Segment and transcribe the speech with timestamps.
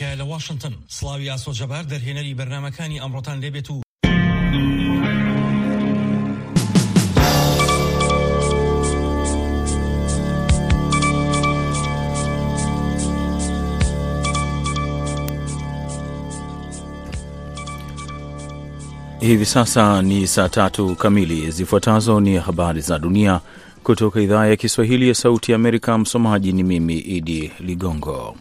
[0.00, 3.81] ئەمریکای لە واشنگتن سلاوی ئاسۆجەبار دەرهێنەری بەرنمەکانی ئەمڕۆتان لێبێت و
[19.21, 21.51] Hivi sasa ni saa tatu kamili.
[21.51, 23.41] Zifuatazo ni habari za dunia
[23.83, 25.97] kutoka idhaa ya Kiswahili ya Sauti ya Amerika.
[25.97, 28.35] Msomaji ni mimi Idi Ligongo.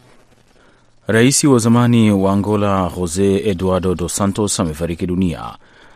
[1.12, 5.42] Rais wa zamani wa Angola Jose Eduardo dos Santos amefariki dunia.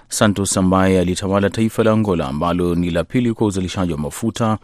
[0.09, 4.59] Santos ambaye alitawala taifa la Angola ambalo ni la pili kwa uzalishaji wa mafuta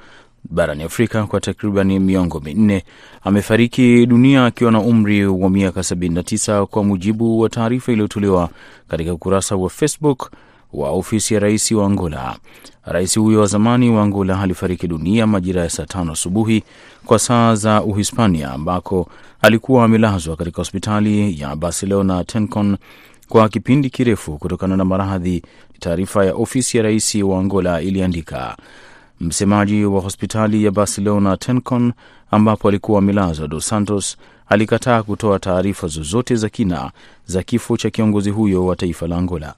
[0.45, 2.85] barani Afrika kwa takriban miongo minne
[3.23, 8.49] amefariki dunia akiwa na umri wa miaka 79 kwa mujibu wa taarifa iliyotolewa
[8.89, 10.31] katika ukurasa wa Facebook
[10.73, 12.37] wa ofisi ya rais wa Angola.
[12.85, 16.63] Rais huyo wa zamani wa Angola alifariki dunia majira ya saa tano asubuhi
[17.07, 19.09] kwa saa za Uhispania, ambako
[19.43, 22.77] alikuwa amelazwa katika hospitali ya Barcelona Tencon
[23.29, 25.43] kwa kipindi kirefu kutokana na maradhi,
[25.81, 28.57] taarifa ya ofisi ya rais wa Angola iliandika.
[29.21, 31.93] Msemaji wa hospitali ya Barcelona Tencon
[32.31, 34.17] ambapo alikuwa amelazwa, Dos Santos
[34.49, 36.91] alikataa kutoa taarifa zozote za kina
[37.27, 39.55] za kifo cha kiongozi huyo wa taifa la Angola.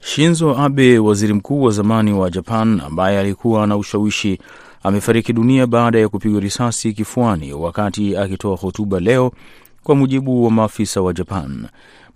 [0.00, 4.38] Shinzo Abe, waziri mkuu wa zamani wa Japan ambaye alikuwa na ushawishi,
[4.82, 9.32] amefariki dunia baada ya kupigwa risasi kifuani wakati akitoa hotuba leo,
[9.82, 11.66] kwa mujibu wa maafisa wa Japan.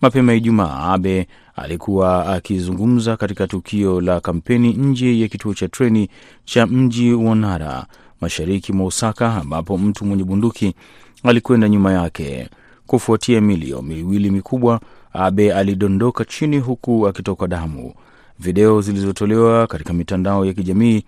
[0.01, 6.09] Mapema Ijumaa, Abe alikuwa akizungumza katika tukio la kampeni nje ya kituo cha treni
[6.45, 7.87] cha mji wa Nara,
[8.21, 10.75] mashariki mwa Osaka, ambapo mtu mwenye bunduki
[11.23, 12.49] alikwenda nyuma yake.
[12.87, 14.81] Kufuatia milio miwili mikubwa,
[15.15, 17.95] Abe alidondoka chini huku akitoka damu.
[18.39, 21.05] Video zilizotolewa katika mitandao ya kijamii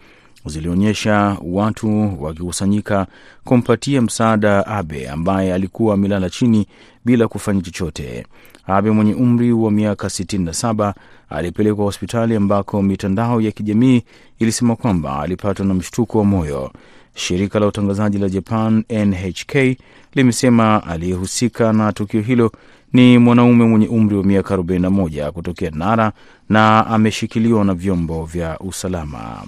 [0.47, 3.07] zilionyesha watu wakikusanyika
[3.45, 6.67] kumpatia msaada Abe ambaye alikuwa amelala chini
[7.05, 8.27] bila kufanya chochote.
[8.67, 10.93] Abe mwenye umri wa miaka 67
[11.31, 14.03] alipelekwa hospitali ambako mitandao ya kijamii
[14.39, 16.73] ilisema kwamba alipatwa na mshtuko wa moyo.
[17.15, 19.79] Shirika la utangazaji la Japan NHK
[20.15, 22.53] limesema aliyehusika na tukio hilo
[22.93, 26.13] ni mwanaume mwenye umri wa miaka 41 kutokea Nara
[26.49, 29.43] na ameshikiliwa na vyombo vya usalama.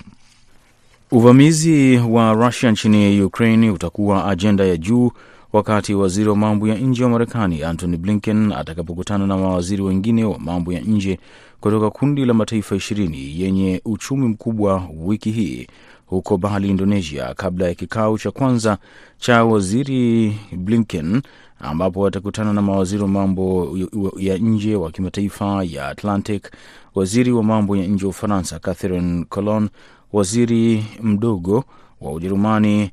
[1.11, 5.11] Uvamizi wa Rusia nchini Ukraine utakuwa ajenda ya juu
[5.53, 10.39] wakati waziri wa mambo ya nje wa Marekani Antony Blinken atakapokutana na mawaziri wengine wa
[10.39, 11.19] mambo ya nje
[11.61, 15.67] kutoka kundi la mataifa ishirini yenye uchumi mkubwa wiki hii
[16.07, 18.79] huko Bali, Indonesia, kabla ya kikao cha kwanza
[19.19, 21.23] cha waziri Blinken
[21.61, 23.79] ambapo watakutana na mawaziri wa mambo
[24.19, 26.51] ya nje wa kimataifa ya Atlantic,
[26.95, 29.69] waziri wa mambo ya nje wa Ufaransa Catherine Colon,
[30.13, 31.65] waziri mdogo
[32.01, 32.91] wa Ujerumani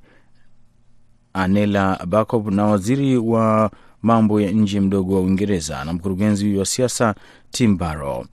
[1.34, 3.72] Anela Bakob na waziri wa
[4.02, 7.16] mambo ya nje mdogo wa Uingereza na mkurugenzi wa siasa
[7.52, 8.26] Tim Barrow.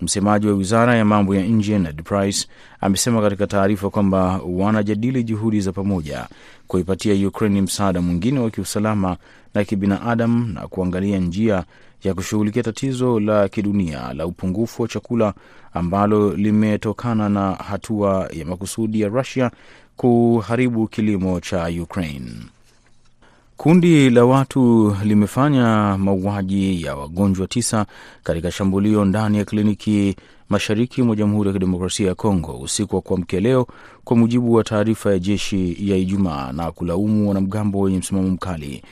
[0.00, 2.48] Msemaji wa wizara ya mambo ya nje Ned Price
[2.80, 6.26] amesema katika taarifa kwamba wanajadili juhudi za pamoja
[6.66, 9.16] kuipatia Ukraine msaada mwingine wa kiusalama
[9.54, 11.64] na kibinadamu na kuangalia njia
[12.04, 15.34] ya kushughulikia tatizo la kidunia la upungufu wa chakula
[15.74, 19.50] ambalo limetokana na hatua ya makusudi ya Russia
[19.96, 22.30] kuharibu kilimo cha Ukraine.
[23.56, 27.86] Kundi la watu limefanya mauaji ya wagonjwa tisa
[28.22, 30.16] katika shambulio ndani ya kliniki
[30.48, 33.66] mashariki mwa Jamhuri ya Kidemokrasia ya Kongo usiku wa kuamkia leo,
[34.04, 38.82] kwa mujibu wa taarifa ya jeshi ya Ijumaa, na kulaumu wanamgambo wenye msimamo mkali.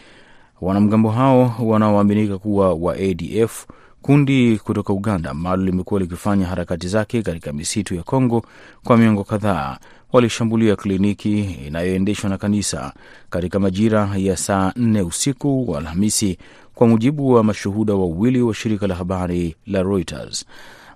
[0.61, 3.67] Wanamgambo hao wanaoaminika kuwa wa ADF,
[4.03, 8.45] kundi kutoka Uganda ambalo limekuwa likifanya harakati zake katika misitu ya Kongo
[8.85, 9.79] kwa miongo kadhaa
[10.15, 12.93] walishambulia kliniki inayoendeshwa na kanisa
[13.31, 16.39] katika majira ya saa nne usiku wa Alhamisi,
[16.75, 20.45] kwa mujibu wa mashuhuda wawili wa shirika la habari la Reuters.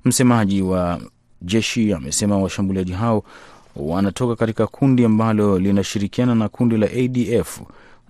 [0.05, 1.01] Msemaji wa
[1.43, 3.25] jeshi amesema washambuliaji hao
[3.77, 7.61] wanatoka katika kundi ambalo linashirikiana na kundi la ADF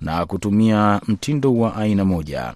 [0.00, 2.54] na kutumia mtindo wa aina moja.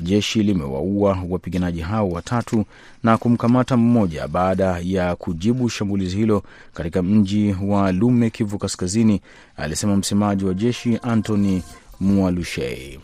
[0.00, 2.64] Jeshi limewaua wapiganaji hao watatu
[3.02, 6.42] na kumkamata mmoja baada ya kujibu shambulizi hilo
[6.74, 9.20] katika mji wa Lume, Kivu Kaskazini,
[9.56, 11.62] alisema msemaji wa jeshi Antony
[12.00, 13.00] Mualushei.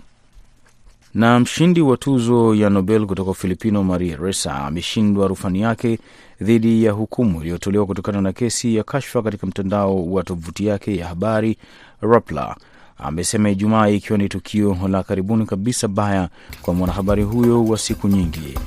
[1.15, 5.99] Na mshindi wa tuzo ya Nobel kutoka Filipino Maria Ressa ameshindwa rufani yake
[6.41, 11.07] dhidi ya hukumu iliyotolewa kutokana na kesi ya kashfa katika mtandao wa tovuti yake ya
[11.09, 11.57] habari
[12.01, 12.57] Rappler
[13.03, 16.29] amesema Ijumaa, ikiwa ni tukio la karibuni kabisa baya
[16.63, 18.59] kwa mwanahabari huyo wa siku nyingi.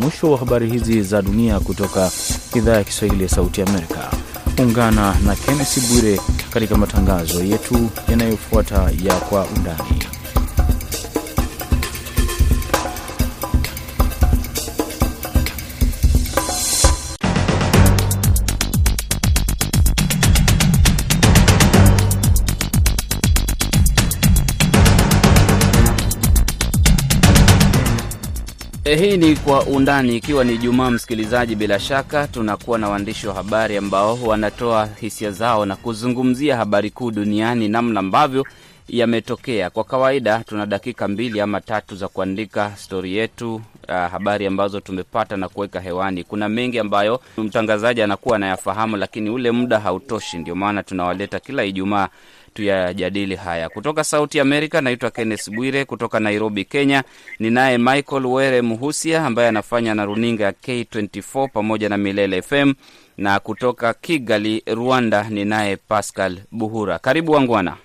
[0.00, 2.10] Mwisho wa habari hizi za dunia kutoka
[2.54, 4.10] idhaa ya Kiswahili ya Sauti Amerika.
[4.58, 6.20] Ungana na Kennesi Bwire
[6.50, 10.04] katika matangazo yetu yanayofuata ya Kwa Undani.
[28.96, 30.90] Hii ni Kwa Undani, ikiwa ni Jumaa.
[30.90, 36.90] Msikilizaji, bila shaka tunakuwa na waandishi wa habari ambao wanatoa hisia zao na kuzungumzia habari
[36.90, 38.46] kuu duniani, namna ambavyo
[38.90, 39.70] yametokea.
[39.70, 43.62] Kwa kawaida tuna dakika mbili ama tatu za kuandika stori yetu, uh,
[43.94, 46.24] habari ambazo tumepata na kuweka hewani.
[46.24, 50.38] Kuna mengi ambayo mtangazaji anakuwa anayafahamu, lakini ule muda hautoshi.
[50.38, 52.08] Ndio maana tunawaleta kila Ijumaa
[52.54, 53.68] tuyajadili haya.
[53.68, 55.84] Kutoka Sauti Amerika, naitwa Kenneth Bwire.
[55.84, 57.04] Kutoka Nairobi, Kenya,
[57.38, 62.74] ninaye Michael Were Muhusia ambaye anafanya na runinga ya K24 pamoja na Milele FM,
[63.18, 66.98] na kutoka Kigali, Rwanda, ninaye Pascal Buhura.
[66.98, 67.76] Karibu wangwana.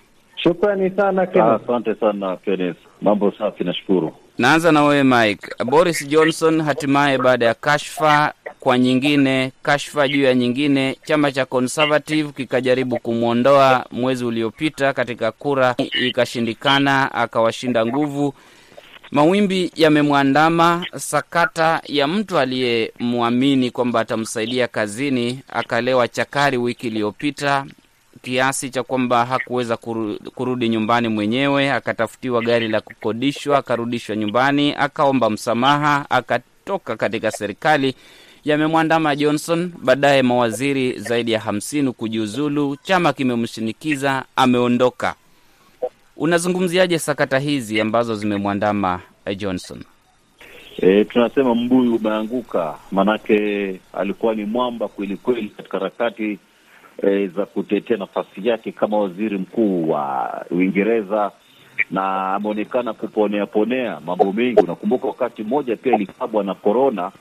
[0.46, 1.62] Shukrani sana Kenneth.
[1.64, 4.12] Asante sana Kenneth, mambo safi, nashukuru.
[4.38, 5.48] Naanza na wewe Mike.
[5.64, 12.32] Boris Johnson hatimaye baada ya kashfa kwa nyingine, kashfa juu ya nyingine, chama cha Conservative
[12.32, 15.74] kikajaribu kumwondoa mwezi uliopita katika kura,
[16.06, 18.34] ikashindikana, akawashinda nguvu.
[19.10, 27.64] Mawimbi yamemwandama, sakata ya mtu aliyemwamini kwamba atamsaidia kazini akalewa chakari wiki iliyopita
[28.22, 29.76] kiasi cha kwamba hakuweza
[30.34, 37.94] kurudi nyumbani mwenyewe, akatafutiwa gari la kukodishwa, akarudishwa nyumbani, akaomba msamaha, akatoka katika serikali.
[38.44, 45.14] Yamemwandama Johnson, baadaye mawaziri zaidi ya hamsini kujiuzulu, chama kimemshinikiza, ameondoka.
[46.16, 49.00] Unazungumziaje sakata hizi ambazo zimemwandama
[49.36, 49.82] Johnson?
[50.82, 56.38] E, tunasema mbuyu umeanguka, manake alikuwa ni mwamba kweli kweli katika harakati
[57.02, 61.32] E, za kutetea nafasi yake kama waziri mkuu wa Uingereza
[61.90, 64.60] na ameonekana kuponea ponea mambo mengi.
[64.60, 67.12] Unakumbuka wakati mmoja pia ilikabwa na korona,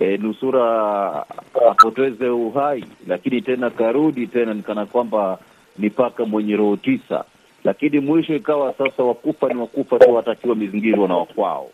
[0.00, 1.26] e, nusura
[1.70, 5.38] apoteze uhai, lakini tena karudi tena nikana kwamba
[5.78, 7.24] ni paka mwenye roho tisa,
[7.64, 11.70] lakini mwisho ikawa sasa wakufa ni wakufa tu, watakiwa mizingirwa na wakwao.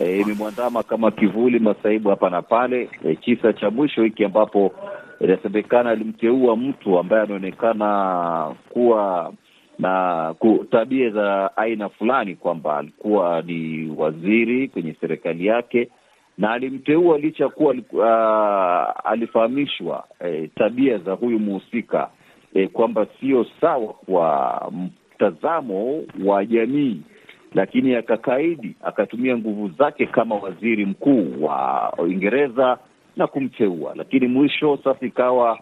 [0.00, 2.88] Imemwandama e, kama kivuli masaibu hapa na pale.
[3.04, 4.72] E, kisa cha mwisho hiki ambapo
[5.22, 9.32] inasemekana alimteua mtu ambaye anaonekana kuwa
[9.78, 10.34] na
[10.70, 15.88] tabia za aina fulani, kwamba alikuwa ni waziri kwenye serikali yake,
[16.38, 22.08] na alimteua licha kuwa uh, alifahamishwa eh, tabia za huyu muhusika
[22.54, 27.00] eh, kwamba sio sawa kwa mtazamo wa jamii,
[27.54, 32.78] lakini akakaidi, akatumia nguvu zake kama waziri mkuu wa Uingereza
[33.16, 35.58] na kumteua, lakini mwisho sasa ikawa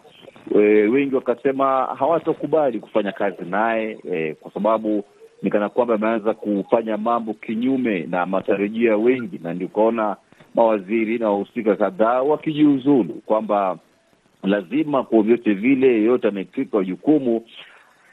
[0.55, 0.57] e,
[0.87, 1.65] wengi wakasema
[1.99, 5.03] hawatokubali kufanya kazi naye e, kwa sababu
[5.41, 10.15] ni kana kwamba ameanza kufanya mambo kinyume na matarajio ya wengi, na ndio ukaona
[10.55, 13.77] mawaziri na wahusika kadhaa wakijiuzulu kwamba
[14.43, 17.43] lazima kwa vyote vile yeyote anayetwika jukumu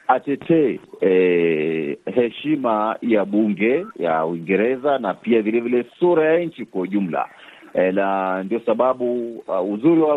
[0.07, 7.29] atetee e, heshima ya bunge ya Uingereza na pia vilevile sura ya nchi kwa ujumla.
[7.73, 10.15] E, na ndio sababu uh, uzuri wa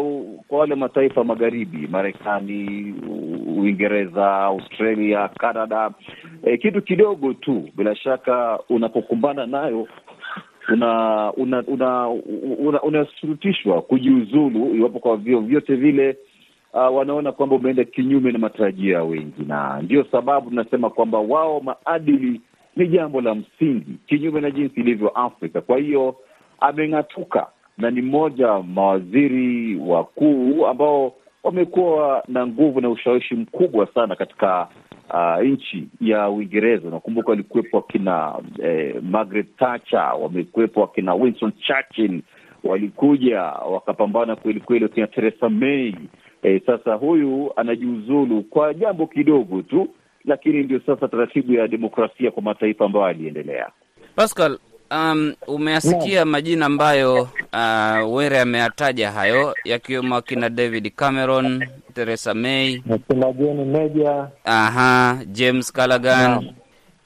[0.48, 2.94] kwa wale mataifa magharibi, Marekani,
[3.58, 5.90] Uingereza, Australia, Canada,
[6.44, 9.88] e, kitu kidogo tu bila shaka unapokumbana nayo
[10.72, 11.62] una una
[12.58, 13.06] una, una
[13.88, 16.16] kujiuzulu iwapo kwa vio vyote vile
[16.72, 21.60] uh, wanaona kwamba umeenda kinyume na matarajio ya wengi, na ndio sababu tunasema kwamba wao
[21.60, 22.40] maadili
[22.76, 25.60] ni jambo la msingi, kinyume na jinsi ilivyo Afrika.
[25.60, 26.16] Kwa hiyo
[26.62, 27.46] ameng'atuka
[27.78, 34.68] na ni mmoja mawaziri wakuu ambao wamekuwa na nguvu na ushawishi mkubwa sana katika
[35.10, 36.90] uh, nchi ya Uingereza.
[36.90, 42.22] Nakumbuka walikuwepo wakina eh, Margaret Thatcher, wamekuwepo wakina Winston Churchill,
[42.64, 45.94] walikuja wakapambana kweli kweli, wakina Theresa May.
[46.42, 49.88] Eh, sasa huyu anajiuzulu kwa jambo kidogo tu,
[50.24, 53.70] lakini ndio sasa taratibu ya demokrasia kwa mataifa ambayo aliendelea.
[54.16, 54.58] Pascal,
[54.92, 62.82] Um, umeasikia majina ambayo uh, Were ameyataja hayo yakiwemo akina David Cameron, Theresa May,
[64.44, 66.52] aha, James Callaghan.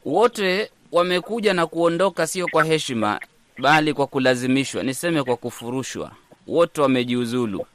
[0.04, 3.20] Wote wamekuja na kuondoka, sio kwa heshima,
[3.58, 6.10] bali kwa kulazimishwa, niseme kwa kufurushwa.
[6.46, 7.66] Wote wamejiuzulu.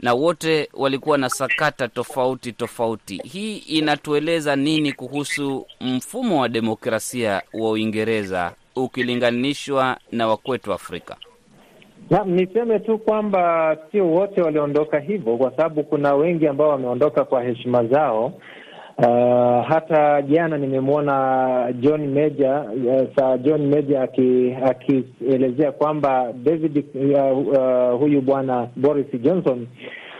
[0.00, 3.20] Na wote walikuwa na sakata tofauti tofauti.
[3.24, 11.16] Hii inatueleza nini kuhusu mfumo wa demokrasia wa Uingereza ukilinganishwa na wakwetu Afrika?
[12.10, 17.42] Na, niseme tu kwamba sio wote waliondoka hivyo, kwa sababu kuna wengi ambao wameondoka kwa
[17.42, 18.32] heshima zao.
[18.98, 22.66] Uh, hata jana nimemwona John Major
[23.16, 29.66] uh, John Major akielezea aki kwamba David uh, uh, huyu bwana Boris Johnson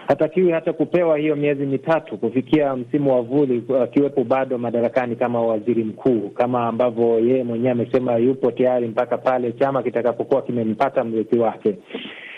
[0.09, 5.85] hatakiwi hata kupewa hiyo miezi mitatu kufikia msimu wa vuli, akiwepo bado madarakani kama waziri
[5.85, 11.77] mkuu, kama ambavyo yeye mwenyewe amesema yupo tayari mpaka pale chama kitakapokuwa kimempata mrithi wake.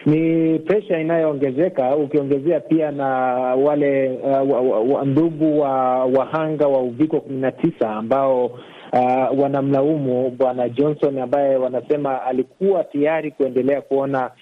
[0.07, 3.07] Ni presha inayoongezeka, ukiongezea pia na
[3.55, 8.45] wale uh, ndugu wa wahanga wa uviko kumi na tisa ambao
[8.93, 14.33] uh, wanamlaumu bwana Johnson ambaye wanasema alikuwa tayari kuendelea kuona uh,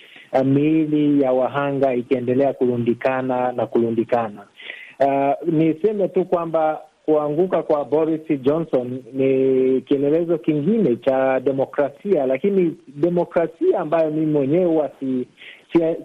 [0.45, 4.47] miili ya wahanga ikiendelea kurundikana na kurundikana.
[5.01, 13.81] Uh, niseme tu kwamba kuanguka kwa Boris Johnson ni kielelezo kingine cha demokrasia, lakini demokrasia
[13.81, 15.27] ambayo mimi mwenyewe huwa si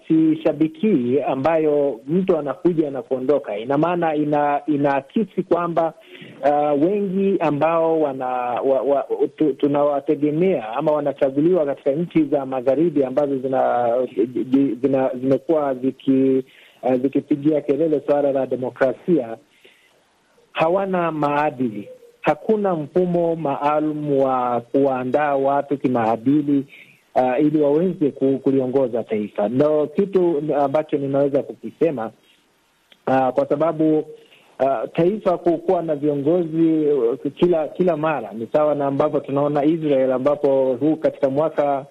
[0.07, 3.57] sishabikii si ambayo mtu anakuja na kuondoka.
[3.57, 5.93] Ina maana ina inaakisi kwamba
[6.43, 8.25] uh, wengi ambao wana
[8.61, 9.05] wa, wa,
[9.37, 13.89] tu, tunawategemea ama wanachaguliwa katika nchi za magharibi ambazo zina,
[14.81, 16.43] zina zimekuwa ziki
[16.83, 19.37] uh, zikipigia kelele suala la demokrasia
[20.51, 21.89] hawana maadili.
[22.21, 26.65] Hakuna mfumo maalum wa kuwaandaa watu kimaadili
[27.19, 28.11] uh, ili waweze
[28.43, 29.49] kuliongoza taifa.
[29.49, 32.11] Ndo kitu ambacho ninaweza kukisema
[33.07, 36.85] uh, kwa sababu uh, taifa kukuwa na viongozi
[37.35, 41.85] kila kila mara ni sawa na ambavyo tunaona Israel, ambapo huu katika mwaka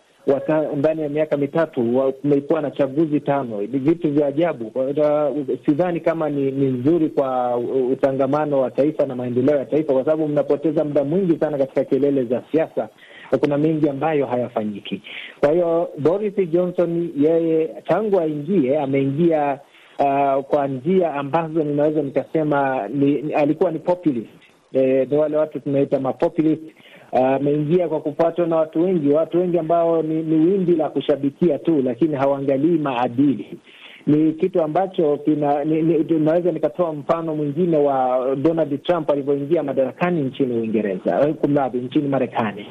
[0.77, 3.59] ndani ya miaka mitatu kumekuwa na chaguzi tano.
[3.59, 4.73] Vitu vya ajabu.
[5.67, 7.57] Sidhani kama ni, ni nzuri kwa
[7.93, 12.25] utangamano wa taifa na maendeleo ya taifa, kwa sababu mnapoteza muda mwingi sana katika kelele
[12.25, 12.89] za siasa
[13.33, 15.03] na kuna mengi ambayo hayafanyiki.
[15.41, 19.59] Kwa hiyo Boris Johnson yeye tangu aingie ameingia
[19.99, 24.29] uh, kwa njia ambazo ninaweza nikasema ni, ni, alikuwa ni populist.
[24.73, 26.63] E, ni wale watu tunaita mapopulist
[27.13, 31.59] ameingia uh, kwa kupatwa na watu wengi, watu wengi ambao ni, ni wimbi la kushabikia
[31.59, 33.59] tu, lakini hawaangalii maadili.
[34.07, 35.65] Ni kitu ambacho kina
[36.19, 42.67] naweza nikatoa mfano mwingine wa Donald Trump alivyoingia madarakani nchini Uingereza, kumradhi, nchini Marekani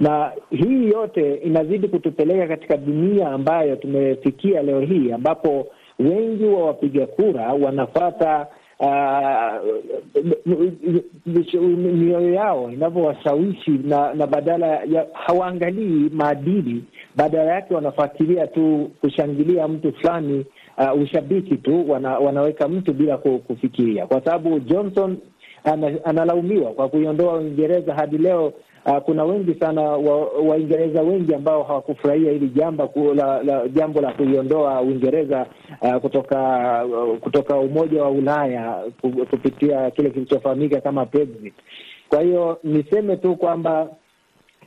[0.00, 5.66] na hii yote inazidi kutupeleka katika dunia ambayo tumefikia leo hii, ambapo
[5.98, 8.46] wengi wa wapiga kura wanafata
[11.26, 16.84] mioyo uh, yao inavyowashawishi na, na badala ya hawaangalii maadili,
[17.16, 20.46] badala yake wanafuatilia tu kushangilia mtu fulani,
[20.78, 25.16] uh, ushabiki tu wana, wanaweka mtu bila kufikiria, kwa sababu Johnson
[25.64, 28.52] ana, analaumiwa kwa kuiondoa Uingereza hadi leo.
[28.86, 29.82] Uh, kuna wengi sana
[30.48, 35.46] Waingereza wa wengi ambao hawakufurahia hili jambo la, la, jambo la kuiondoa Uingereza
[35.82, 36.38] uh, kutoka
[36.86, 38.84] uh, kutoka Umoja wa Ulaya
[39.30, 41.54] kupitia kile kilichofahamika kama Brexit.
[42.08, 43.88] Kwa hiyo niseme tu kwamba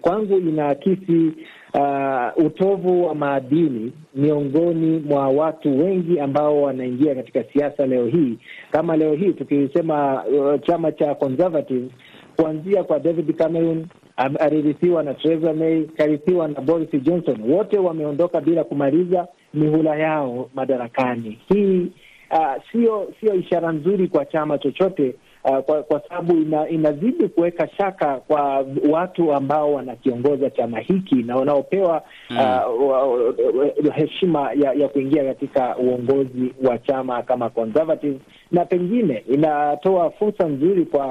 [0.01, 1.31] kwangu inaakisi
[1.73, 8.37] uh, utovu wa maadili miongoni mwa watu wengi ambao wanaingia katika siasa leo hii.
[8.71, 11.89] Kama leo hii tukisema uh, chama cha Conservative
[12.35, 18.63] kuanzia kwa David Cameron alirithiwa na Theresa May, karithiwa na Boris Johnson, wote wameondoka bila
[18.63, 21.39] kumaliza mihula yao madarakani.
[21.49, 21.91] Hii
[22.31, 27.67] uh, sio sio ishara nzuri kwa chama chochote uh, kwa, kwa sababu ina, inazidi kuweka
[27.77, 32.37] shaka kwa watu ambao wanakiongoza chama hiki na wanaopewa mm.
[32.37, 38.19] uh, heshima ya, ya kuingia katika uongozi wa chama kama Conservative,
[38.51, 41.05] na pengine inatoa fursa nzuri kwa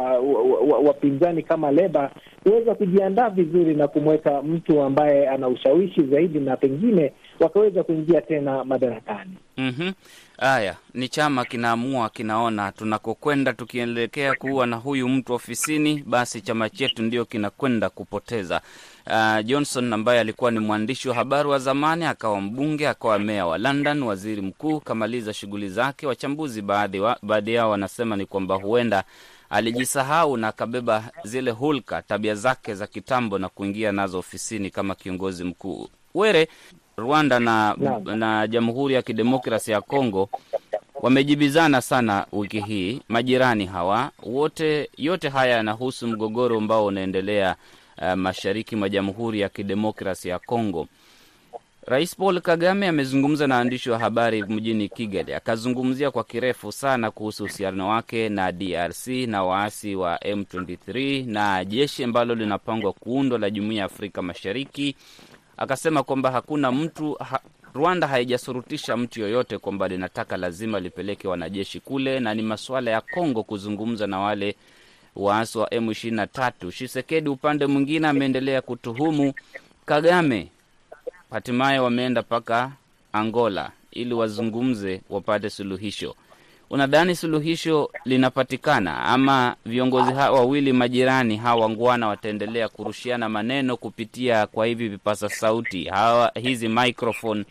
[0.84, 2.10] wapinzani kama Leba
[2.42, 8.64] kuweza kujiandaa vizuri na kumweka mtu ambaye ana ushawishi zaidi na pengine wakaweza kuingia tena
[8.64, 9.30] madarakani.
[9.56, 9.92] mm-hmm.
[10.38, 17.02] Haya, ni chama kinaamua, kinaona tunakokwenda, tukielekea kuwa na huyu mtu ofisini, basi chama chetu
[17.02, 18.60] ndio kinakwenda kupoteza.
[19.06, 23.58] Uh, Johnson ambaye alikuwa ni mwandishi wa habari wa zamani, akawa mbunge, akawa meya wa
[23.58, 26.06] London, waziri mkuu, kamaliza shughuli zake.
[26.06, 29.04] Wachambuzi baadhi wa, baadhi yao wanasema ni kwamba huenda
[29.50, 35.44] alijisahau na akabeba zile hulka, tabia zake za kitambo na kuingia nazo ofisini kama kiongozi
[35.44, 35.88] mkuu.
[36.14, 36.48] Were
[37.00, 40.28] Rwanda na, na, na Jamhuri ya Kidemokrasi ya Kongo
[41.02, 44.90] wamejibizana sana wiki hii, majirani hawa wote.
[44.96, 47.56] Yote haya yanahusu mgogoro ambao unaendelea
[48.02, 50.88] uh, mashariki mwa Jamhuri ya Kidemokrasi ya Kongo.
[51.86, 57.44] Rais Paul Kagame amezungumza na waandishi wa habari mjini Kigali, akazungumzia kwa kirefu sana kuhusu
[57.44, 63.78] uhusiano wake na DRC na waasi wa M23 na jeshi ambalo linapangwa kuundwa la Jumuiya
[63.80, 64.96] ya Afrika Mashariki.
[65.56, 67.40] Akasema kwamba hakuna mtu ha,
[67.74, 73.42] Rwanda haijasurutisha mtu yoyote kwamba linataka lazima lipeleke wanajeshi kule, na ni masuala ya Kongo
[73.42, 74.56] kuzungumza na wale
[75.16, 76.70] waasi wa M23.
[76.70, 79.34] Shisekedi upande mwingine ameendelea kutuhumu
[79.86, 80.48] Kagame
[81.30, 82.72] hatimaye wameenda mpaka
[83.12, 86.14] Angola ili wazungumze wapate suluhisho.
[86.70, 94.66] Unadhani suluhisho linapatikana ama viongozi hawa wawili majirani hawa wangwana wataendelea kurushiana maneno kupitia kwa
[94.66, 97.44] hivi vipasa sauti hawa, hizi microphone,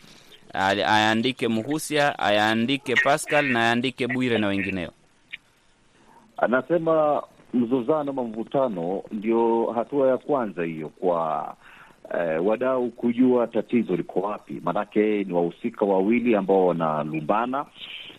[0.54, 4.90] ayaandike Muhusia, ayaandike Pascal na ayaandike Bwire na wengineo?
[6.36, 7.22] Anasema
[7.54, 11.54] mzozano ama mvutano ndio hatua ya kwanza hiyo kwa
[12.18, 17.66] eh, wadau kujua tatizo liko wapi, maanake ni wahusika wawili ambao wanalumbana.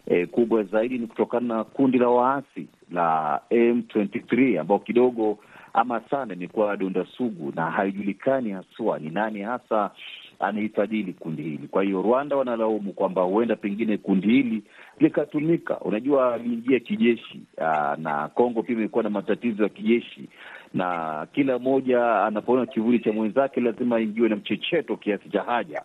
[0.10, 5.38] Eh, kubwa zaidi ni kutokana na kundi la waasi la M23 ambao kidogo
[5.74, 9.92] ama sana imekuwa donda sugu na haijulikani haswa ni nani hasa
[10.40, 11.68] anaifadhili kundi hili.
[11.68, 14.64] Kwa hiyo Rwanda wanalaumu kwamba huenda pengine kundi hili
[15.00, 15.80] likatumika.
[15.80, 20.30] Unajua, aliingia kijeshi aa, na Kongo pia imekuwa na matatizo ya kijeshi,
[20.74, 25.82] na kila mmoja anapoona kivuli cha mwenzake lazima aingiwe na mchecheto kiasi cha haja.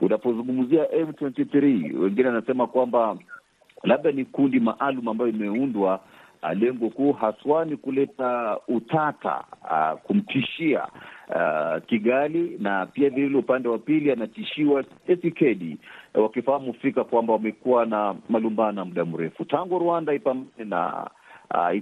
[0.00, 3.16] Unapozungumzia M23, wengine anasema kwamba
[3.86, 6.00] labda ni kundi maalum ambayo imeundwa
[6.54, 10.86] lengo kuu haswa ni kuleta utata uh, kumtishia
[11.28, 15.76] uh, Kigali na pia vilevile upande wa pili anatishiwa Tshisekedi,
[16.14, 19.44] uh, wakifahamu fika kwamba wamekuwa na malumbano muda mrefu.
[19.44, 21.10] Tangu Rwanda ipambane na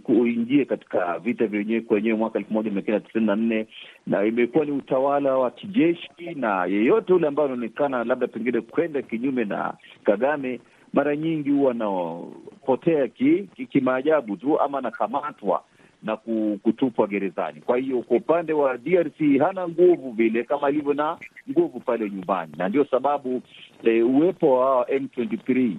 [0.08, 3.66] uh, ingie katika vita vyenyewe kwenyewe mwaka elfu moja mia kenda tisini na nne
[4.06, 9.44] na imekuwa ni utawala wa kijeshi, na yeyote ule ambayo anaonekana labda pengine kwenda kinyume
[9.44, 10.60] na Kagame
[10.94, 13.08] mara nyingi huwa anapotea
[13.70, 15.62] kimaajabu ki, tu ama anakamatwa
[16.02, 16.16] na
[16.62, 17.60] kutupwa gerezani.
[17.60, 21.18] Kwa hiyo kwa upande wa DRC hana nguvu vile kama alivyo na
[21.50, 23.42] nguvu pale nyumbani, na ndio sababu
[23.84, 25.76] e, uwepo wa M23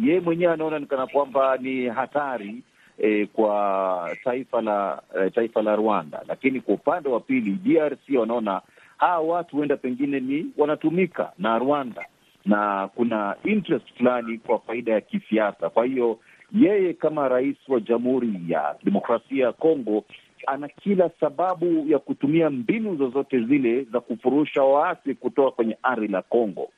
[0.00, 2.62] yeye mwenyewe anaona ni kana kwamba ni hatari
[2.98, 8.60] e, kwa taifa la e, taifa la Rwanda, lakini kwa upande wa pili DRC wanaona
[8.96, 12.06] hawa watu huenda pengine ni wanatumika na Rwanda
[12.44, 15.70] na kuna interest fulani kwa faida ya kisiasa.
[15.70, 16.18] Kwa hiyo
[16.52, 20.04] yeye kama rais wa Jamhuri ya Demokrasia ya Kongo
[20.46, 26.22] ana kila sababu ya kutumia mbinu zozote zile za kufurusha waasi kutoka kwenye ardhi la
[26.22, 26.68] Kongo,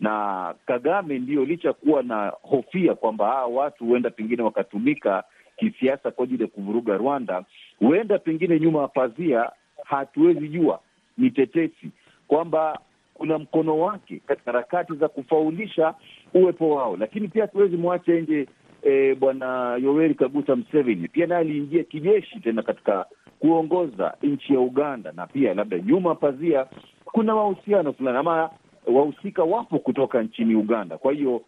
[0.00, 5.24] na Kagame ndiyo licha kuwa na hofia kwamba hawa watu huenda pengine wakatumika
[5.56, 7.44] kisiasa kwa ajili ya kuvuruga Rwanda,
[7.78, 9.50] huenda pengine nyuma ya pazia,
[9.84, 10.80] hatuwezi jua,
[11.18, 11.90] ni tetesi
[12.28, 12.78] kwamba
[13.20, 15.94] kuna mkono wake katika harakati za kufaulisha
[16.34, 18.46] uwepo wao, lakini pia hatuwezi mwache nje
[18.82, 23.06] e, bwana Yoweri Kaguta Museveni pia naye aliingia kijeshi tena katika
[23.38, 26.66] kuongoza nchi ya Uganda, na pia labda nyuma pazia
[27.04, 28.50] kuna mahusiano fulani ama
[28.86, 30.98] wahusika wapo kutoka nchini Uganda.
[30.98, 31.42] Kwa hiyo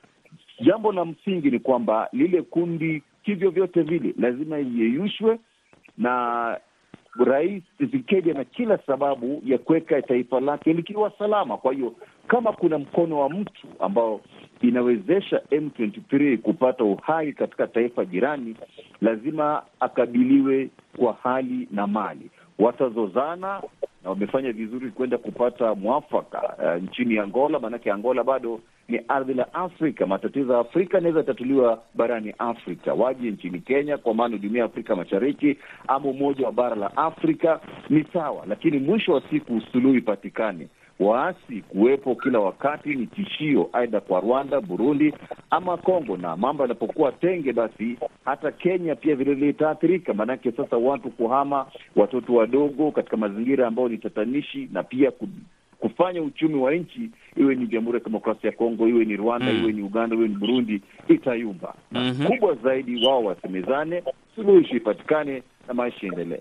[0.60, 5.38] jambo la msingi ni kwamba lile kundi kivyo vyote vile lazima iyeyushwe
[5.98, 6.56] na
[7.18, 11.56] Rais Tshisekedi ana kila sababu ya kuweka taifa lake likiwa salama.
[11.56, 11.94] Kwa hiyo
[12.28, 14.20] kama kuna mkono wa mtu ambao
[14.60, 18.56] inawezesha M23 kupata uhai katika taifa jirani,
[19.00, 22.30] lazima akabiliwe kwa hali na mali.
[22.58, 23.62] Watazozana
[24.04, 29.54] na wamefanya vizuri kwenda kupata mwafaka uh, nchini Angola, maanake Angola bado ni ardhi la
[29.54, 30.06] Afrika.
[30.06, 34.96] Matatizo ya Afrika yanaweza tatuliwa barani Afrika, waje nchini Kenya kwa maana jumuiya ya Afrika
[34.96, 35.56] Mashariki
[35.88, 40.68] ama umoja wa bara la Afrika ni sawa, lakini mwisho wa siku suluhu ipatikane.
[41.00, 45.14] Waasi kuwepo kila wakati ni tishio, aidha kwa Rwanda, Burundi
[45.50, 50.14] ama Kongo, na mambo yanapokuwa tenge, basi hata Kenya pia vilevile itaathirika.
[50.14, 51.66] Maanake sasa watu kuhama,
[51.96, 55.12] watoto wadogo katika mazingira ambayo ni tatanishi, na pia
[55.78, 59.62] kufanya uchumi wa nchi iwe ni Jamhuri ya Kidemokrasia ya Kongo, iwe ni Rwanda, mm.
[59.62, 61.74] iwe ni Uganda, iwe ni Burundi, itayumba.
[61.92, 62.26] mm -hmm.
[62.26, 64.02] Kubwa zaidi wao wasemezane,
[64.34, 66.40] suluhisho ipatikane na maisha endelee.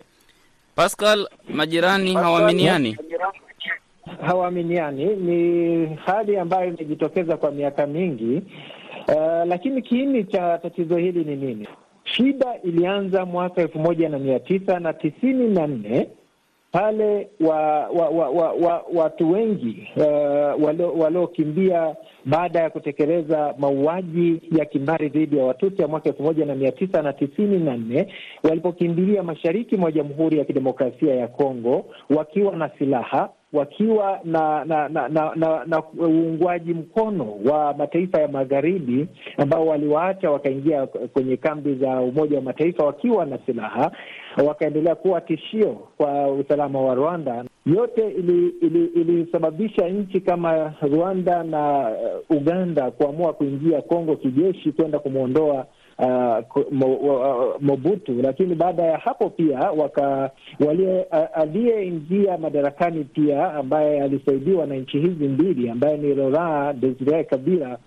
[0.76, 2.98] Pascal, majirani hawaaminiani
[4.22, 8.42] hawaaminiani ni hali ambayo imejitokeza kwa miaka mingi.
[9.08, 11.68] Uh, lakini kiini cha tatizo hili ni nini?
[12.04, 16.08] Shida ilianza mwaka elfu moja na mia tisa na tisini na nne
[16.72, 17.58] pale wa,
[17.90, 25.38] wa, wa, wa, wa, watu wengi uh, waliokimbia baada ya kutekeleza mauaji ya kimbari dhidi
[25.38, 28.08] ya Watusi ya mwaka elfu moja na mia tisa na tisini na nne
[28.44, 35.08] walipokimbilia mashariki mwa Jamhuri ya Kidemokrasia ya Kongo wakiwa na silaha wakiwa na na na
[35.10, 39.08] na, na, na uungwaji mkono wa mataifa ya magharibi
[39.38, 43.92] ambao waliwaacha wakaingia kwenye kambi za Umoja wa Mataifa wakiwa na silaha,
[44.48, 47.46] wakaendelea kuwa tishio kwa usalama wa Rwanda.
[47.66, 48.10] Yote
[48.96, 51.92] ilisababisha ili, ili nchi kama Rwanda na
[52.30, 55.66] Uganda kuamua kuingia Kongo kijeshi kwenda kumwondoa
[56.00, 56.44] Uh,
[57.62, 60.32] Mobutu, lakini baada ya hapo pia waka
[61.34, 67.78] aliyeingia madarakani pia ambaye alisaidiwa na nchi hizi mbili ambaye ni Laurent Desire Kabila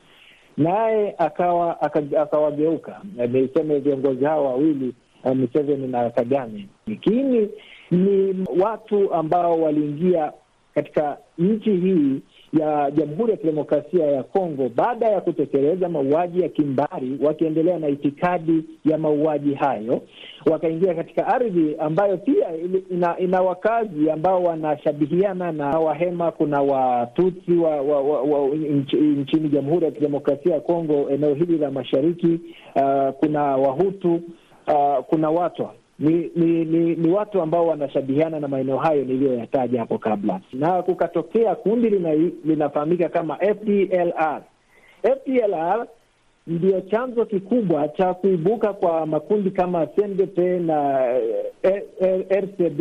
[0.56, 1.80] naye akawa
[2.22, 3.00] akawageuka.
[3.32, 7.48] Niseme viongozi hao wawili Museveni na Kagame, lakini
[7.90, 10.32] ni watu ambao waliingia
[10.74, 12.20] katika nchi hii
[12.60, 18.64] ya Jamhuri ya Kidemokrasia ya Kongo baada ya kutekeleza mauaji ya kimbari, wakiendelea na itikadi
[18.84, 20.02] ya mauaji hayo,
[20.50, 22.46] wakaingia katika ardhi ambayo pia
[22.90, 26.30] ina, ina wakazi ambao wanashabihiana na Wahema.
[26.32, 31.58] Kuna Watutsi wa, wa, wa, wa, nch, nchini Jamhuri ya Kidemokrasia ya Kongo, eneo hili
[31.58, 32.40] la mashariki.
[32.76, 34.20] Uh, kuna Wahutu
[34.66, 39.98] uh, kuna Watwa ni ni, ni ni watu ambao wanashabihiana na maeneo hayo niliyoyataja hapo
[39.98, 41.90] kabla, na kukatokea kundi
[42.44, 44.42] linafahamika kama FDLR.
[45.02, 45.86] FDLR
[46.46, 51.06] ndio chanzo kikubwa cha kuibuka kwa makundi kama CNDP na
[52.30, 52.80] RCD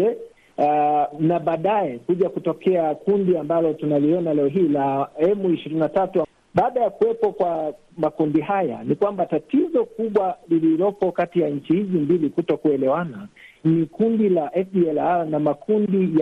[0.58, 6.26] uh, na baadaye kuja kutokea kundi ambalo tunaliona leo hii la M ishirini na tatu.
[6.56, 11.98] Baada ya kuwepo kwa makundi haya, ni kwamba tatizo kubwa lililopo kati ya nchi hizi
[11.98, 13.28] mbili kuto kuelewana
[13.64, 16.22] ni kundi la FDLR na makundi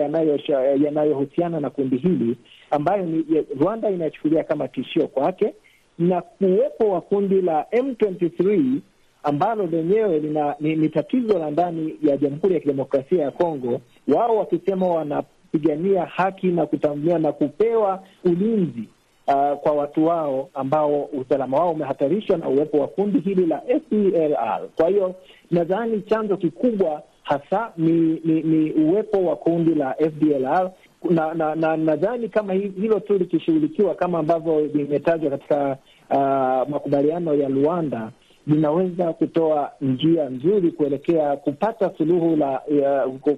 [0.84, 2.36] yanayohusiana na kundi hili
[2.70, 3.24] ambayo ni
[3.60, 5.54] Rwanda inachukulia kama tishio kwake,
[5.98, 8.76] na kuwepo wa kundi la M23
[9.22, 10.20] ambalo lenyewe
[10.60, 16.46] ni, ni tatizo la ndani ya Jamhuri ya Kidemokrasia ya Kongo, wao wakisema wanapigania haki
[16.46, 18.88] na kutambuliwa na kupewa ulinzi
[19.26, 24.60] Uh, kwa watu wao ambao usalama wao umehatarishwa na uwepo wa kundi hili la FDLR.
[24.76, 25.14] Kwa hiyo
[25.50, 30.70] nadhani chanzo kikubwa hasa ni, ni, ni uwepo wa kundi la FDLR
[31.10, 35.76] na nadhani na, na, kama hilo tu likishughulikiwa kama ambavyo limetajwa katika
[36.10, 38.10] uh, makubaliano ya Luanda
[38.46, 42.58] linaweza kutoa njia nzuri kuelekea kupata suluhu la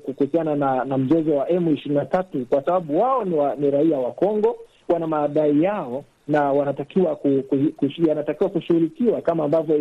[0.06, 3.70] kuhusiana na, na mzozo wa M ishirini na tatu kwa sababu wao ni, wa, ni
[3.70, 4.56] raia wa Kongo
[4.88, 9.76] wana madai yao na wanatakiwa ku, ku, ku, yanatakiwa kushughulikiwa kama ambavyo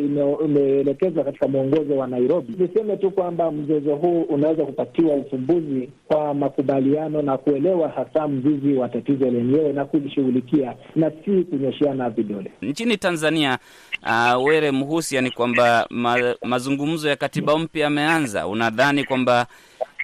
[0.45, 2.53] imeelekezwa katika mwongozo wa Nairobi.
[2.57, 8.89] Niseme tu kwamba mzozo huu unaweza kupatiwa ufumbuzi kwa makubaliano na kuelewa hasa mzizi wa
[8.89, 12.51] tatizo lenyewe na kulishughulikia na si kunyosheana vidole.
[12.61, 13.57] Nchini Tanzania,
[14.03, 18.47] uh, Were Mhusia, ni kwamba ma, mazungumzo ya katiba mpya yameanza.
[18.47, 19.47] Unadhani kwamba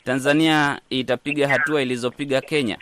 [0.04, 2.78] Tanzania itapiga hatua ilizopiga Kenya?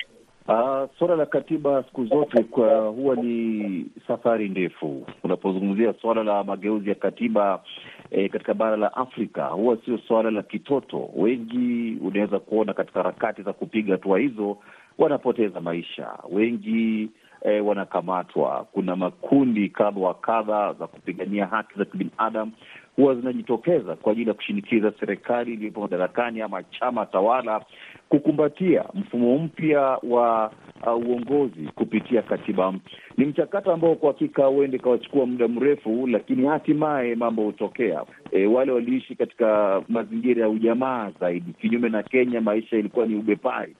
[0.47, 5.05] Uh, suala la katiba siku zote kwa huwa ni safari ndefu.
[5.23, 7.63] Unapozungumzia suala la mageuzi ya katiba
[8.11, 11.09] eh, katika bara la Afrika huwa sio suala la kitoto.
[11.15, 14.57] Wengi unaweza kuona katika harakati za kupiga hatua hizo
[14.97, 17.09] wanapoteza maisha, wengi
[17.41, 18.67] eh, wanakamatwa.
[18.71, 22.51] Kuna makundi kadha wa kadha za kupigania haki za kibinadamu
[22.97, 27.61] huwa zinajitokeza kwa ajili ya kushinikiza serikali iliyopo madarakani ama chama tawala
[28.09, 30.51] kukumbatia mfumo mpya wa
[30.87, 32.97] uh, uongozi kupitia katiba mpya.
[33.17, 38.03] Ni mchakato ambao kwa hakika huende ikawachukua muda mrefu, lakini hatimaye mambo hutokea.
[38.31, 43.75] E, wale waliishi katika mazingira ya ujamaa zaidi, kinyume na Kenya, maisha ilikuwa ni ubepari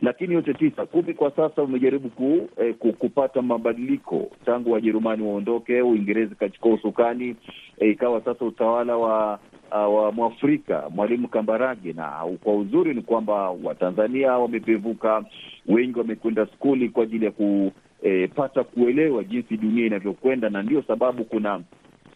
[0.00, 4.30] lakini yote tisa kumi kwa sasa umejaribu ku, eh, kupata mabadiliko.
[4.46, 7.36] Tangu Wajerumani waondoke, Uingereza ikachukua usukani,
[7.78, 9.38] eh, ikawa sasa utawala wa
[9.72, 12.08] uh, wa Mwafrika Mwalimu Kambarage, na
[12.44, 15.24] kwa uzuri ni kwamba Watanzania wamepevuka,
[15.66, 21.24] wengi wamekwenda skuli kwa ajili ya kupata eh, kuelewa jinsi dunia inavyokwenda, na ndio sababu
[21.24, 21.60] kuna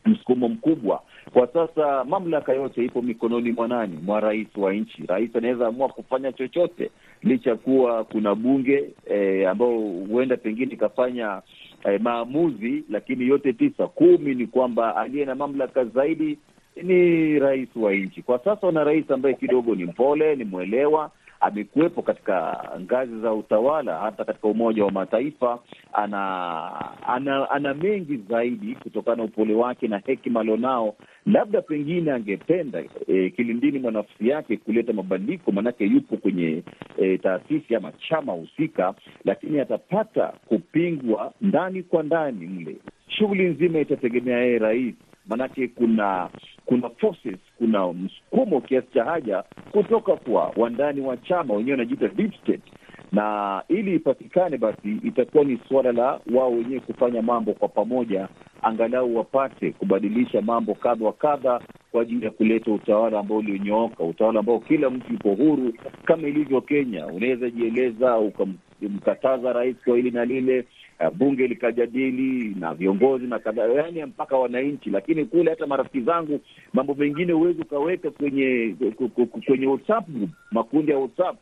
[0.05, 2.05] msukumo mkubwa kwa sasa.
[2.05, 3.99] Mamlaka yote ipo mikononi mwa nani?
[4.03, 5.03] Mwa rais wa nchi.
[5.07, 6.91] Rais anaweza amua kufanya chochote,
[7.23, 11.43] licha ya kuwa kuna bunge eh, ambao huenda pengine ikafanya
[11.85, 16.39] eh, maamuzi, lakini yote tisa kumi ni kwamba aliye na mamlaka zaidi
[16.83, 18.23] ni rais wa nchi.
[18.23, 21.11] Kwa sasa wana rais ambaye kidogo ni mpole, ni mwelewa
[21.43, 25.59] amekuwepo katika ngazi za utawala, hata katika Umoja wa Mataifa.
[25.93, 26.71] Ana
[27.09, 30.95] ana, ana mengi zaidi kutokana na upole wake na hekima alionao.
[31.27, 36.63] Labda pengine angependa e, kilindini mwa nafsi yake kuleta mabadiliko, maanake yupo kwenye
[36.99, 42.77] e, taasisi ama chama husika, lakini atapata kupingwa ndani kwa ndani mle.
[43.09, 44.95] Shughuli nzima itategemea yeye rais
[45.27, 46.29] Maanake kuna
[46.67, 52.35] kuna forces, kuna msukumo kiasi cha haja kutoka kwa wandani wa chama wenyewe wanajiita deep
[52.35, 52.63] state,
[53.13, 58.29] na ili ipatikane, basi itakuwa ni suala la wao wenyewe kufanya mambo kwa pamoja,
[58.63, 61.61] angalau wapate kubadilisha mambo kadha wa kadha
[61.93, 65.73] kwa ajili ya kuleta utawala ambao ulionyooka, utawala ambao kila mtu yupo huru,
[66.05, 67.07] kama ilivyo Kenya.
[67.07, 70.65] Unaweza jieleza ukamkataza rais kwa hili na lile
[71.11, 74.91] bunge likajadili na viongozi na kadhaa, yani mpaka wananchi.
[74.91, 76.41] Lakini kule hata marafiki zangu,
[76.73, 78.77] mambo mengine huwezi ukaweka kwenye
[79.47, 81.37] kwenye WhatsApp group, makundi ya WhatsApp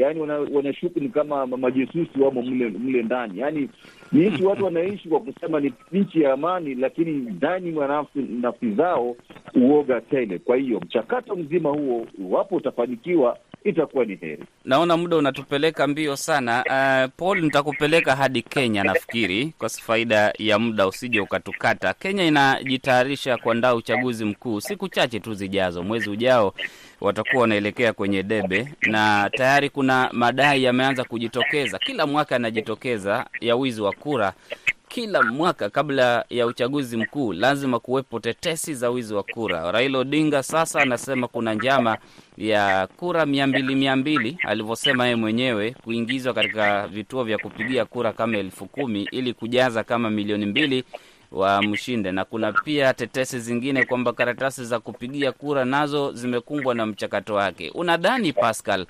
[0.00, 3.68] yaani wanashuku wana ni kama majesusi wamo mle mle ndani, yani
[4.12, 8.72] ni nchi watu wanaishi kwa kusema ni nchi ya amani, lakini ndani mwa nafsi, nafsi
[8.72, 9.16] zao
[9.54, 10.38] uoga tele.
[10.38, 14.44] Kwa hiyo mchakato mzima huo, iwapo utafanikiwa, itakuwa ni heri.
[14.64, 16.64] Naona muda unatupeleka mbio sana.
[16.66, 21.94] Uh, Paul, nitakupeleka hadi Kenya nafikiri, kwa faida ya muda usije ukatukata.
[21.94, 25.82] Kenya inajitayarisha kuandaa uchaguzi mkuu siku chache tu zijazo.
[25.82, 26.54] Mwezi ujao
[27.00, 33.80] watakuwa wanaelekea kwenye debe, na tayari kuna madai yameanza kujitokeza, kila mwaka yanajitokeza ya wizi
[33.82, 34.32] wa kura
[34.90, 39.72] kila mwaka kabla ya uchaguzi mkuu lazima kuwepo tetesi za wizi wa kura.
[39.72, 41.98] Raila Odinga sasa anasema kuna njama
[42.38, 48.12] ya kura mia mbili mia mbili alivyosema yeye mwenyewe kuingizwa katika vituo vya kupigia kura
[48.12, 50.84] kama elfu kumi ili kujaza kama milioni mbili
[51.32, 56.86] wa mshinde, na kuna pia tetesi zingine kwamba karatasi za kupigia kura nazo zimekumbwa na
[56.86, 57.70] mchakato wake.
[57.74, 58.86] Unadhani Pascal,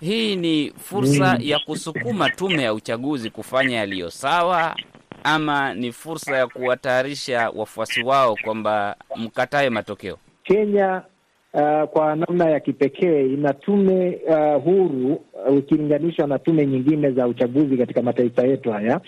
[0.00, 4.76] hii ni fursa ya kusukuma tume ya uchaguzi kufanya yaliyo sawa
[5.24, 10.18] ama ni fursa ya kuwatayarisha wafuasi wao kwamba mkatae matokeo?
[10.44, 11.02] Kenya
[11.54, 15.20] uh, kwa namna ya kipekee ina tume uh, huru
[15.58, 19.00] ukilinganishwa uh, na tume nyingine za uchaguzi katika mataifa yetu haya.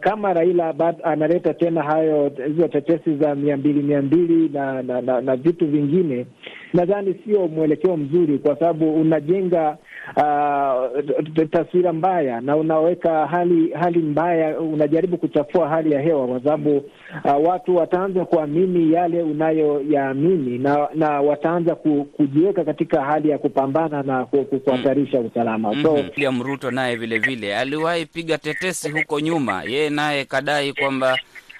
[0.00, 5.20] Kama Raila analeta tena hayo hizo tetesi za mia mbili mia mbili na, na, na,
[5.20, 6.26] na vitu vingine,
[6.74, 9.76] nadhani sio mwelekeo mzuri, kwa sababu unajenga
[10.16, 16.76] uh, taswira mbaya na unaweka hali hali mbaya, unajaribu kuchafua hali ya hewa, kwa sababu
[17.24, 24.02] uh, watu wataanza kuamini yale unayoyaamini na, na wataanza ku, kujiweka katika hali ya kupambana
[24.02, 25.72] na kuhatarisha usalama.
[25.74, 25.92] Mm So.
[25.94, 31.18] William Ruto naye vile vile aliwahi piga tetesi huko nyuma, yeye naye kadai kwamba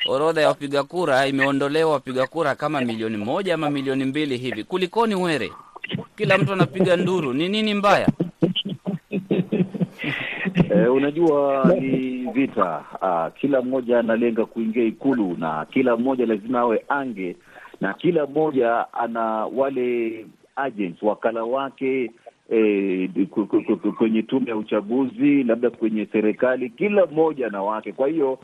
[0.09, 4.65] orodha ya wapiga kura imeondolewa wapiga kura kama milioni moja ama milioni mbili hivi.
[4.65, 5.51] Kulikoni were?
[6.17, 8.09] Kila mtu anapiga nduru, ni nini mbaya?
[10.71, 11.91] Eh, unajua ni
[12.33, 12.85] vita.
[13.03, 17.37] Ah, kila mmoja analenga kuingia Ikulu na kila mmoja lazima awe ange,
[17.81, 20.27] na kila mmoja ana wale
[20.57, 22.11] agents wakala wake
[22.51, 23.11] eh,
[23.99, 27.93] kwenye tume ya uchaguzi, labda kwenye serikali, kila mmoja na wake.
[27.93, 28.39] Kwa hiyo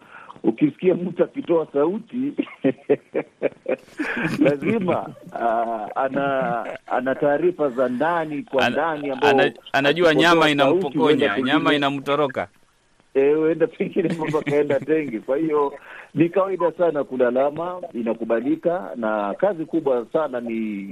[0.44, 2.32] ukisikia mtu akitoa sauti
[4.44, 12.48] lazima uh, ana ana taarifa za ndani kwa ndani ana, anajua nyama inampokonya, nyama inamtoroka
[13.14, 15.18] huenda e, pengine mambo akaenda tengi.
[15.20, 15.74] Kwa hiyo
[16.14, 20.88] ni kawaida sana kulalama, inakubalika, na kazi kubwa sana ni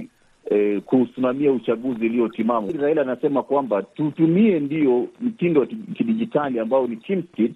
[0.49, 2.71] eh, kusimamia uchaguzi uliotimamu.
[2.81, 7.51] Raila anasema kwamba tutumie ndio mtindo wa kidijitali ambao ni TeamSpeak,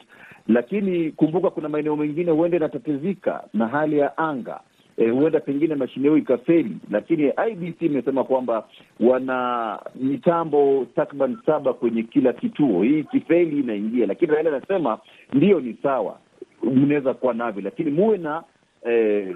[0.47, 4.59] lakini kumbuka kuna maeneo mengine huenda inatatizika na hali ya anga.
[4.97, 8.67] E, huenda pengine mashine hiyo ikafeli, lakini IBC imesema kwamba
[8.99, 12.83] wana mitambo takriban saba kwenye kila kituo.
[12.83, 14.99] Hii ikifeli inaingia, lakini Raila anasema
[15.33, 16.17] ndiyo, ni sawa,
[16.63, 18.43] mnaweza kuwa navyo, lakini muwe na
[18.85, 19.35] eh,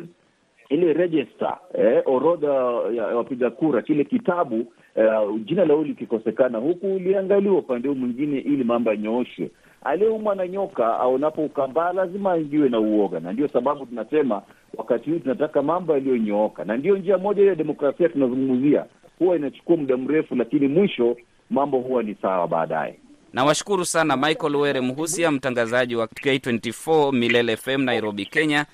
[0.69, 2.47] ile register eh, orodha
[2.95, 5.10] ya wapiga kura, kile kitabu eh,
[5.45, 9.52] jina la huyu likikosekana huku uliangaliwa upande huu mwingine, ili mambo yanyooshwe.
[9.83, 14.41] Aliyeumwa na nyoka aonapo ukambaa lazima aingiwe na uoga, na ndio sababu tunasema
[14.77, 18.85] wakati huu tunataka mambo yaliyonyooka, na ndiyo njia moja ya demokrasia tunazungumzia.
[19.19, 21.17] Huwa inachukua muda mrefu, lakini mwisho
[21.49, 22.99] mambo huwa ni sawa baadaye.
[23.33, 28.65] Nawashukuru sana Michael Were Mhusia, mtangazaji wa K24 Milele FM Nairobi, Kenya,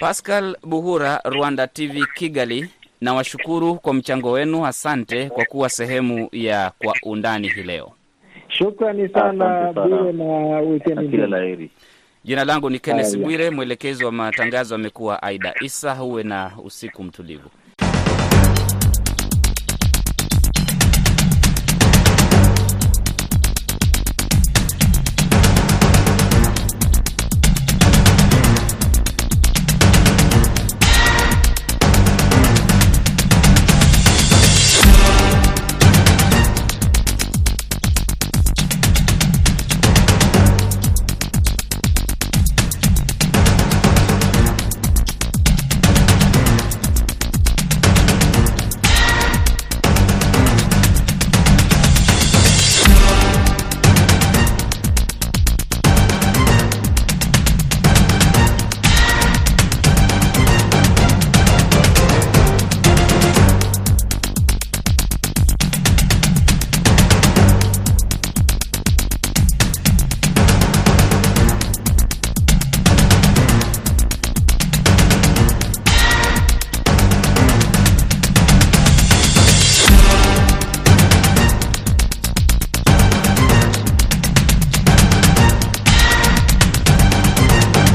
[0.00, 2.70] Pascal Buhura, Rwanda TV Kigali.
[3.00, 7.92] Nawashukuru kwa mchango wenu, asante kwa kuwa sehemu ya Kwa Undani hii leo.
[8.58, 11.70] Shukrani sana Bwire na wikendi kila la heri.
[12.24, 15.94] Jina langu ni Kenneth Bwire, mwelekezi wa matangazo amekuwa Aida Isa.
[15.94, 17.50] Huwe na usiku mtulivu.